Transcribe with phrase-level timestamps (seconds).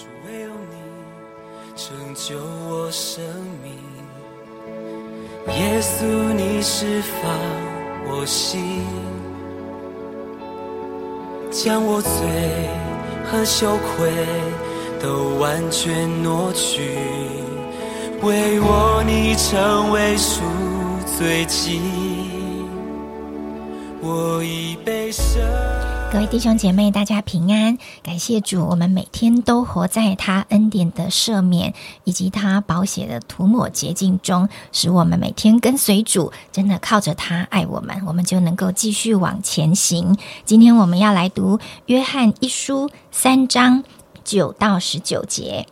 [0.00, 0.76] 主唯有你
[1.76, 2.38] 拯救
[2.70, 3.22] 我生
[3.62, 3.76] 命，
[5.54, 7.30] 耶稣你释放
[8.08, 8.82] 我心，
[11.50, 12.10] 将我罪
[13.30, 14.10] 和羞愧
[15.02, 16.80] 都完全挪去，
[18.22, 20.40] 为我你成为赎
[21.18, 21.78] 罪祭，
[24.00, 25.99] 我已被神。
[26.12, 27.78] 各位弟兄姐妹，大家平安！
[28.02, 31.72] 感谢主，我们每天都活在他恩典的赦免
[32.02, 40.18] 以及他宝血的涂抹洁净中，使我们每天跟随主，真的靠着他爱我们，我们就能够继续往前行。
[40.44, 43.84] 今天我们要来读约翰一书三章
[44.24, 45.68] 九到十九节。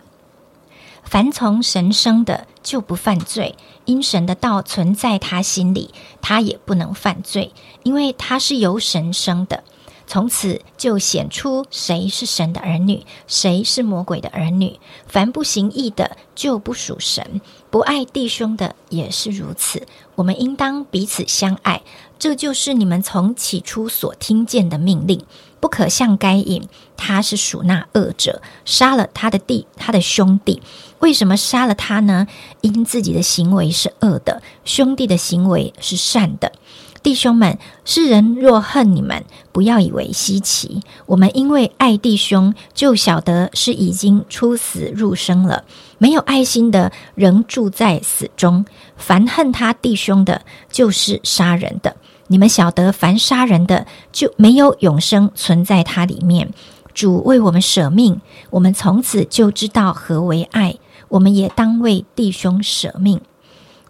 [1.02, 5.92] 凡从神生的，就不犯罪，因神的道存在他心里，
[6.23, 7.52] 他也不能犯罪，
[7.83, 9.64] 因为他是由神生的。
[10.09, 14.81] 从此就显出谁是神的儿女，谁是魔鬼的儿女。
[15.07, 19.87] 凡不行义的，就不属神；不爱弟兄的，也是如此。
[20.15, 21.83] 我们应当彼此相爱，
[22.19, 25.23] 这就是你们从起初所听见的命令。
[25.61, 30.62] 不可像该隐，他是属那恶者，杀了他的弟，他的兄弟。
[31.00, 32.27] 为什么杀了他呢？
[32.62, 36.53] 因自己的行为是恶的，兄弟的行为是善的。
[37.02, 40.82] 弟兄们，世人若恨你们，不要以为稀奇。
[41.06, 45.64] 我们因为爱弟兄，就晓得是已经出死入生了。
[45.98, 48.64] 没有爱心的，仍住在死中。
[48.96, 51.96] 凡恨他弟兄的，就是杀人的。
[52.26, 56.52] 你们晓得，凡杀人的，就没有永生存在他里面。
[56.92, 60.76] 主为我们舍命，我们从此就知道何为爱。
[61.08, 63.20] 我们也当为弟兄舍命。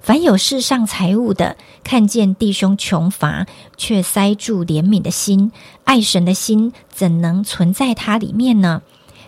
[0.00, 3.46] 凡有世上财物的，看见弟兄穷乏，
[3.76, 5.52] 却塞住怜悯的心，
[5.84, 8.82] 爱神的心怎能存在他里面呢？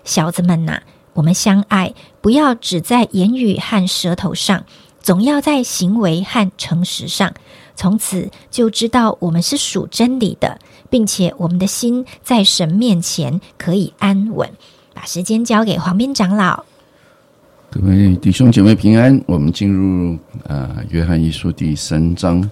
[0.05, 0.81] 小子们呐，
[1.13, 4.65] 我们相爱，不要只在言语和舌头上，
[5.03, 7.35] 总要在行为和诚实上。
[7.77, 10.59] 从此就知道我们是属真理的，
[10.89, 14.51] 并且我们的心在神面前可以安稳。
[14.95, 16.65] 把时间交给黄斌长老。
[17.73, 22.43] 各位弟兄姐妹平安，我们进入啊约翰一书第三章。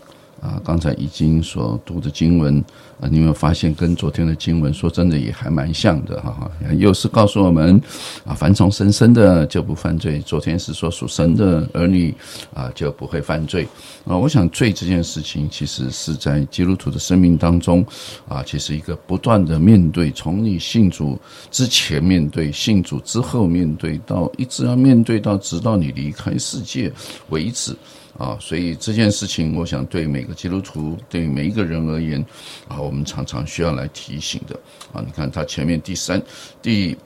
[0.41, 2.63] 啊，刚才已经所读的经文
[3.01, 6.51] 啊，你有没有发现跟昨天的经文说真的也还蛮像的哈？
[6.77, 7.81] 又是告诉我们
[8.25, 10.21] 啊，凡从神生的就不犯罪。
[10.21, 12.15] 昨天是说属神的儿女
[12.55, 13.67] 啊就不会犯罪
[14.05, 14.17] 啊。
[14.17, 17.85] 我想罪这件事情其实是在基督徒的生命当中
[18.29, 21.19] 啊，其实一个不断的面对，从你信主
[21.51, 26.93] 之前面对，信主之后面对，到一直要面对到直到你离开世界
[27.31, 27.75] 为止。
[28.19, 32.21] 啊，所以这件事情，我想对每个基督徒，对每一个人而言，
[32.67, 34.59] 啊，我们常常需要来提醒的。
[34.93, 36.21] 啊，你看他前面第三、
[36.61, 36.97] 第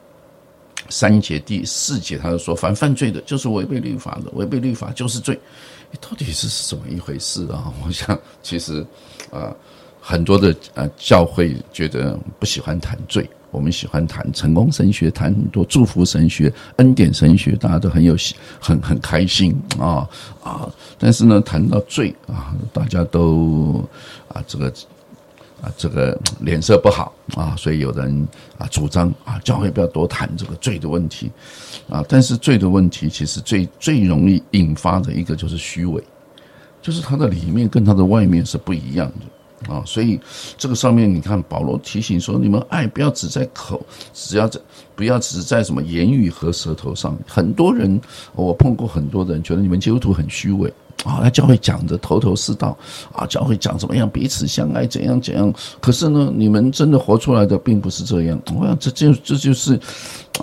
[0.89, 5.39] 三节、第四节，他就说，凡犯罪的，就是违背律法的，违背律法就是罪。
[6.01, 7.71] 到底是怎么一回事啊？
[7.85, 8.83] 我想，其实
[9.29, 9.55] 啊，
[10.01, 13.29] 很多的呃教会觉得不喜欢谈罪。
[13.53, 18.15] 我们喜欢谈成功神学，谈很多祝福神学、恩典神学，大家都很有
[18.59, 20.09] 很很开心啊
[20.43, 20.67] 啊！
[20.97, 23.87] 但是呢，谈到罪啊，大家都
[24.27, 24.73] 啊这个
[25.61, 28.27] 啊这个脸色不好啊，所以有人
[28.57, 31.31] 啊主张啊教会不要多谈这个罪的问题
[31.87, 32.03] 啊。
[32.09, 36.03] 但是罪的问题，其实最最容易引发的一个就是虚伪，
[36.81, 39.25] 就是它的里面跟它的外面是不一样的。
[39.67, 40.19] 啊，所以
[40.57, 43.81] 这个上面你看，保罗提醒说，你们爱不要只在口，
[44.13, 44.59] 只要在
[44.95, 47.17] 不要只在什么言语和舌头上。
[47.27, 47.99] 很多人，
[48.35, 50.71] 我碰过很多人，觉得你们基督徒很虚伪
[51.03, 52.77] 啊，来教会讲的头头是道
[53.11, 55.53] 啊，教会讲怎么样彼此相爱，怎样怎样。
[55.79, 58.41] 可是呢，你们真的活出来的并不是这样。
[58.55, 59.79] 我想这就这就是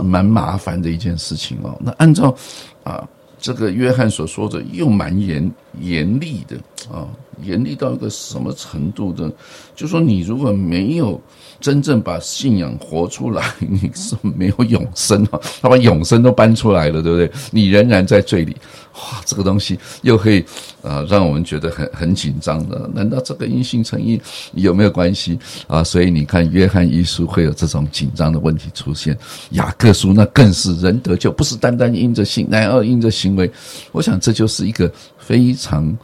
[0.03, 1.77] 蛮麻烦的一件事情哦。
[1.81, 2.35] 那按照
[2.83, 3.07] 啊。
[3.43, 5.51] 这个约翰所说的又蛮严
[5.81, 6.59] 严厉的
[6.89, 7.07] 啊，
[7.43, 9.31] 严厉到一个什么程度的？
[9.75, 11.21] 就说你如果没有
[11.61, 15.41] 真正把信仰活出来，你是没有永生啊！
[15.61, 17.31] 他把永生都搬出来了，对不对？
[17.51, 18.57] 你仍然在罪里。
[18.95, 20.45] 哇，这个东西又可以
[20.83, 22.91] 啊，让我们觉得很很紧张的。
[22.93, 24.21] 难道这个因信成义
[24.53, 25.83] 有没有关系啊？
[25.83, 29.17] 所以你看，约翰一书会有这种紧张的问题出现。
[29.51, 33.51] 雅各书那更是人得救，不是单单因着信，乃要因着行为。
[33.93, 35.97] 我想这就是一个非常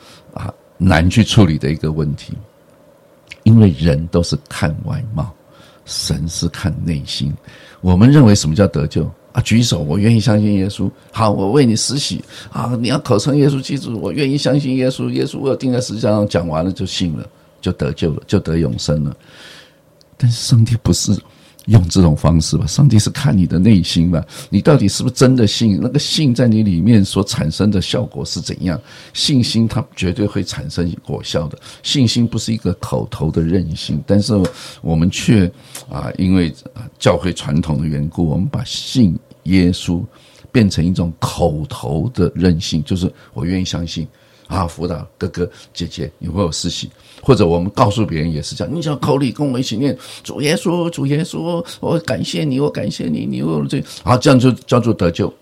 [0.78, 2.34] 难去处理的一个问题，
[3.44, 5.32] 因为人都是看外貌，
[5.84, 7.32] 神是看内心。
[7.80, 9.10] 我们认为什么叫得救？
[9.32, 10.90] 啊，举手，我愿意相信耶稣。
[11.12, 12.24] 好，我为你施洗。
[12.50, 15.10] 啊，你要口称耶稣基督，我愿意相信耶稣。
[15.10, 17.28] 耶稣我定在十字架上，讲完了就信了，
[17.60, 19.14] 就得救了，就得永生了。
[20.16, 21.12] 但是上帝不是
[21.66, 22.66] 用这种方式吧。
[22.66, 25.78] 上帝是看你的内心吧，你到底是不是真的信？
[25.80, 28.80] 那个信在你里面所产生的效果是怎样？
[29.12, 31.58] 信心它绝对会产生果效的。
[31.82, 34.34] 信心不是一个口头的任性，但是
[34.80, 35.50] 我们却
[35.88, 36.52] 啊，因为
[36.98, 40.02] 教会传统的缘故，我们把信耶稣
[40.50, 44.06] 变成一种口头的任性，就是我愿意相信。
[44.46, 46.88] 啊，辅导哥哥姐姐，你会有实习，
[47.20, 48.72] 或者我们告诉别人也是这样。
[48.72, 55.32] 你只要口里跟我一起念主耶稣，主耶稣，我感谢你，我感谢你，你有这，好，这样就叫做得救。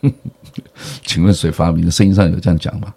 [1.04, 1.90] 请问谁发明的？
[1.90, 2.94] 圣经上有这样讲吗？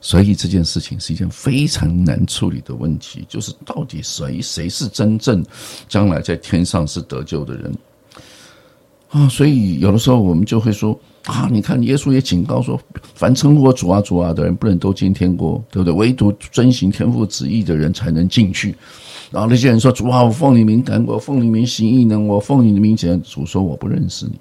[0.00, 5.44] 所以这件事情是一件非常难处理的问题，就是到底谁谁是真正
[5.88, 7.76] 将来在天上是得救的人
[9.08, 9.28] 啊？
[9.28, 10.96] 所以有的时候我们就会说。
[11.24, 11.48] 啊！
[11.52, 12.80] 你看，耶稣也警告说，
[13.14, 15.92] 凡称呼我主啊主啊的人，不能都进天国，对不对？
[15.92, 18.74] 唯独遵行天父旨意的人才能进去。
[19.30, 24.32] 然后那些人说：“主啊，我奉你名赶我，奉你名行异能，我奉你的名讲。”主说：“我不认识你。”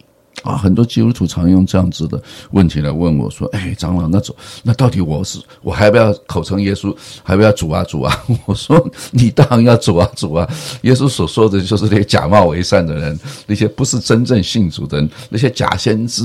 [0.42, 2.20] 啊，很多基督徒常用这样子的
[2.52, 4.34] 问题来问我说：“哎，长老，那走
[4.64, 10.50] 那到底我是我还不要口称耶稣，还不要主啊主啊？” 我说：“你当然要主啊主啊！
[10.84, 16.24] 耶稣所说的就是那些假冒为善的人，那些不是真正信主的人，那些假先知。”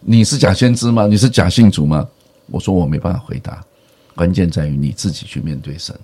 [0.00, 1.06] 你是假先知吗？
[1.06, 2.08] 你是假信主吗？
[2.46, 3.62] 我说我没办法回答，
[4.14, 5.94] 关键在于你自己去面对神。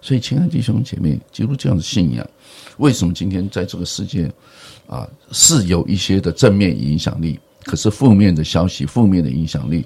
[0.00, 2.26] 所以，亲爱的弟兄姐妹，基督教的信仰，
[2.78, 4.32] 为什么今天在这个世界
[4.86, 7.38] 啊是有一些的正面影响力？
[7.64, 9.84] 可是负面的消息、负面的影响力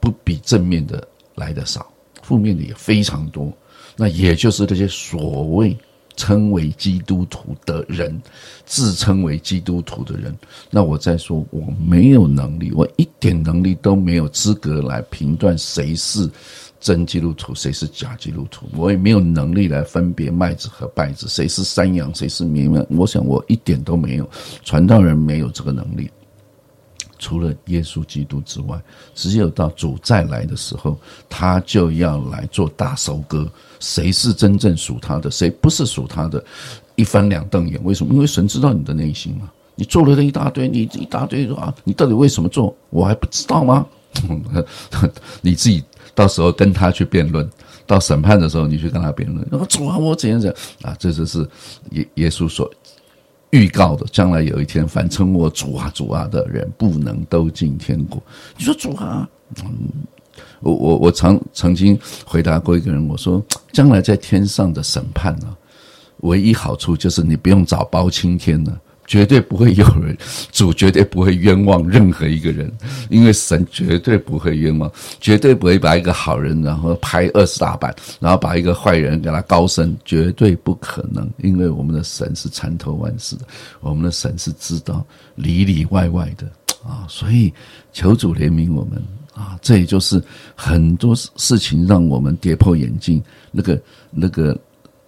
[0.00, 1.06] 不比正面的
[1.36, 1.86] 来的少，
[2.22, 3.52] 负面的也非常多。
[3.94, 5.76] 那也就是这些所谓。
[6.16, 8.20] 称为基督徒的人，
[8.66, 10.36] 自称为基督徒的人，
[10.70, 16.30] 那我再说，我没有能力，我一点能力都没有资格来评断谁是
[16.80, 18.66] 真基督徒，谁是假基督徒。
[18.74, 22.86] 我也没有能力来分别麦子和稗子，谁是山羊，谁是绵羊。
[22.90, 24.28] 我想我一点都没有，
[24.64, 26.10] 传道人没有这个能力。
[27.18, 28.82] 除了耶稣基督之外，
[29.14, 30.98] 只有到主再来的时候，
[31.28, 33.48] 他就要来做大收割。
[33.82, 36.42] 谁是真正属他的，谁不是属他的，
[36.94, 37.78] 一翻两瞪眼。
[37.82, 38.14] 为什么？
[38.14, 39.50] 因为神知道你的内心嘛。
[39.74, 42.74] 你做了这一大堆，你一大堆说啊，你到底为什么做？
[42.90, 43.84] 我还不知道吗？
[45.42, 45.82] 你自己
[46.14, 47.50] 到时候跟他去辩论，
[47.86, 49.44] 到审判的时候，你去跟他辩论。
[49.50, 50.96] 我主啊，我怎样怎样啊？
[50.98, 51.46] 这就是
[51.90, 52.70] 耶耶稣所。
[53.50, 58.22] 预告的，将来有一天，凡称我主啊主啊的人，不能都进天国。
[58.56, 59.28] 你说主啊，
[59.62, 59.88] 嗯，
[60.60, 65.56] 我我我曾曾经回答过一个人，我说，将来在天上的审判呢，
[66.18, 68.80] 唯一好处就是你不用找包青天了。
[69.04, 70.16] 绝对不会有人，
[70.52, 72.72] 主绝对不会冤枉任何一个人，
[73.10, 74.90] 因为神绝对不会冤枉，
[75.20, 83.44] 绝对不会把一个好人然后拍二十大板，然后把一个坏人给他高升，绝对不可能，因为我们的神是参透万事的，
[83.80, 86.46] 我们的神是知道里里外外的
[86.88, 87.52] 啊，所以
[87.92, 89.02] 求主怜悯我们
[89.42, 90.22] 啊，这也就是
[90.54, 93.80] 很多事情让我们跌破眼镜，那个
[94.10, 94.56] 那个。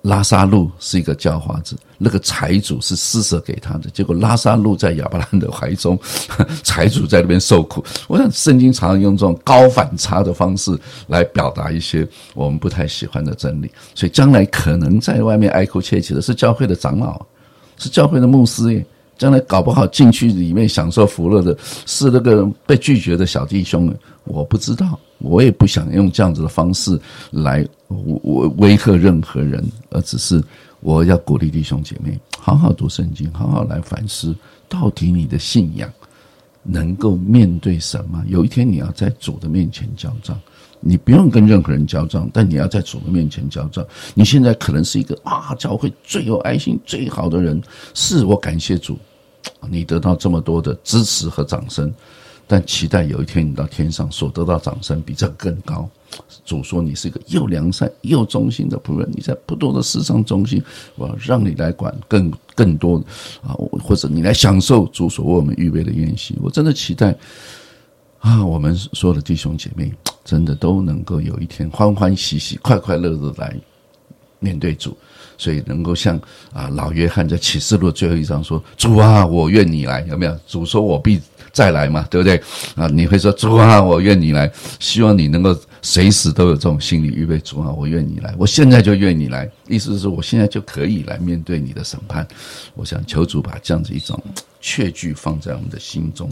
[0.04, 5.98] 拉萨路是一个叫花子，那个财主是施舍给他的，结果拉萨路在亚伯兰的怀中，
[6.62, 7.82] 财主在那边受苦。
[8.06, 17.24] 我想圣经常常用这种高反差的方式来表达一些我们不太喜欢的真理，所以将来可能在外面哀哭切齿的是教会的长老，
[17.78, 18.86] 是教会的牧师耶。
[19.16, 21.56] 将来搞不好进去里面享受福乐的
[21.86, 23.94] 是那个被拒绝的小弟兄，
[24.24, 26.98] 我不知道，我也不想用这样子的方式
[27.30, 30.42] 来我威吓任何人，而只是
[30.80, 34.34] 我要鼓励弟兄姐妹好好读圣经，好好来反思，
[34.68, 35.90] 到底你的信仰
[36.62, 38.22] 能够面对什么？
[38.26, 40.38] 有一天你要在主的面前交账。
[40.86, 43.82] 你不用跟任何人交账，但你要在主的面前交账。
[44.12, 47.60] 你现在可能是一个啊，教会最有爱心、最好的人，
[47.94, 48.98] 是我感谢主，
[49.68, 51.92] 你得到这么多的支持和掌声。
[52.46, 55.88] 但期待有一天你到天上所得到掌声比这更高。
[56.44, 60.62] 主说你是一个又良善又忠心的仆人，你在不多的世上忠心，
[60.96, 63.02] 我让你来管更更多
[63.42, 66.36] 啊，或者你来享受主所为我们预备的宴席。
[66.42, 67.16] 我真的期待。
[68.18, 69.92] 啊，我们所有的弟兄姐妹，
[70.24, 73.54] 真的都能够有一天欢欢喜喜、快快乐乐来
[74.40, 74.96] 面对主，
[75.36, 76.20] 所以能够像
[76.52, 80.38] 啊老约翰在启示录最后一章说：“主啊，我愿你来。”有没有？
[80.46, 81.20] 主说我必
[81.52, 82.36] 再来嘛，对不对？
[82.74, 84.50] 啊，你会说：“主啊，我愿你来。”
[84.80, 87.38] 希望你能够随时都有这种心理预备。
[87.38, 89.50] 主啊，我愿你来，我现在就愿你来。
[89.68, 92.26] 意思是说，我现在就可以来面对你的审判。
[92.74, 94.22] 我想求主把这样子一种
[94.60, 96.30] 确据放在我们的心中。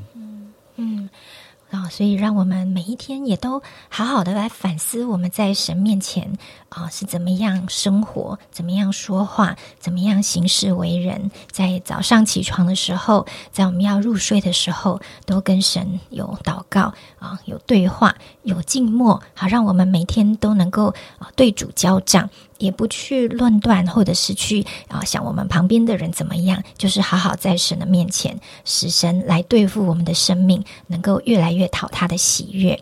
[1.73, 6.37] 啊，所以让我们每一天也都好好的来反思，我们在神面前
[6.69, 11.31] 啊是怎么样生活，怎么样说话，怎么样行事为人。
[11.51, 20.89] 在早上起床的时候，在我们要入睡的时候，都跟神有祷告啊，有对话，有静默，好让我们每天都能够
[21.19, 22.29] 啊对主交账。
[22.63, 32.81] 也不去论断，或者是去啊想我们旁边的人怎么样，就是好好在神的面前，使神来对付我们的生命，能够越来越讨他的喜悦。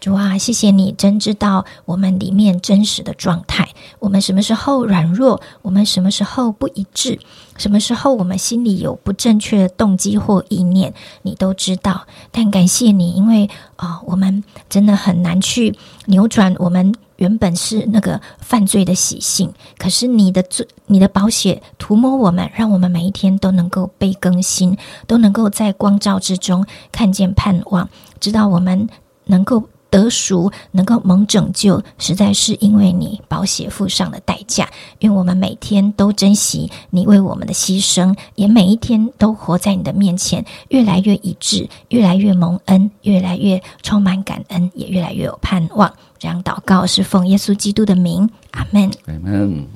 [0.00, 7.20] 主啊，谢谢你真知道我们里面真实的状态，我们什么时候软弱，我们什么时候不一致，
[7.58, 12.06] 什么时候我们心里有不正确的动机或意念，你都知道。
[12.32, 16.94] 但感谢你，因为啊，我们真的很难去扭转我们。
[17.20, 28.88] 原本是那个犯罪的习性，可是你的罪、你的保险涂抹我们，让我们每一天都能够被更新，都能够在光照之中看见盼望，知道我们
[29.26, 34.68] 能够得赎，能够蒙拯救，实在是因为你保险付上的代价。
[35.00, 45.92] 愿我们每天都珍惜你为我们的牺牲，也每一天都活在你的面前，越来越一致，越来越蒙恩，越来越充满感恩，也越来越有盼望。
[46.18, 48.90] 这样祷告是奉耶稣基督的名，阿门。
[49.06, 49.66] 阿门。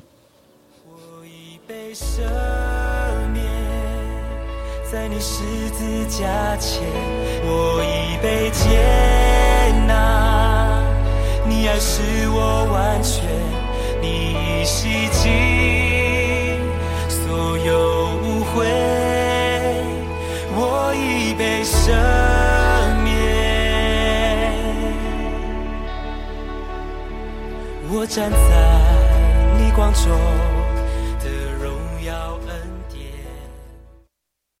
[0.87, 1.93] 我已被，
[4.91, 6.83] 在你十字架前，
[7.43, 9.24] 我已被接
[9.87, 10.81] 那。
[11.47, 13.23] 你爱使我完全，
[14.01, 15.23] 你已洗净
[17.07, 18.65] 所有误会，
[20.55, 21.93] 我已被赦
[23.03, 23.05] 免。
[27.91, 28.37] 我站在
[29.59, 30.54] 逆光中。